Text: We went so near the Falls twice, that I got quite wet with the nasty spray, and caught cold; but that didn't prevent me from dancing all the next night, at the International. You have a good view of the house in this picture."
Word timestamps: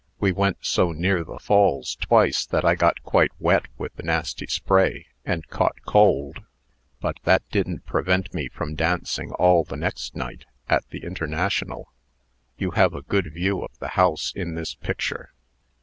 We 0.19 0.31
went 0.31 0.57
so 0.65 0.91
near 0.93 1.23
the 1.23 1.37
Falls 1.37 1.93
twice, 1.95 2.43
that 2.47 2.65
I 2.65 2.73
got 2.73 3.03
quite 3.03 3.29
wet 3.37 3.67
with 3.77 3.95
the 3.97 4.01
nasty 4.01 4.47
spray, 4.47 5.05
and 5.25 5.47
caught 5.49 5.83
cold; 5.85 6.41
but 6.99 7.17
that 7.23 7.47
didn't 7.51 7.85
prevent 7.85 8.33
me 8.33 8.49
from 8.49 8.73
dancing 8.73 9.31
all 9.33 9.63
the 9.63 9.77
next 9.77 10.15
night, 10.15 10.45
at 10.67 10.89
the 10.89 11.03
International. 11.03 11.93
You 12.57 12.71
have 12.71 12.95
a 12.95 13.03
good 13.03 13.31
view 13.31 13.61
of 13.63 13.77
the 13.77 13.89
house 13.89 14.33
in 14.35 14.55
this 14.55 14.73
picture." 14.73 15.33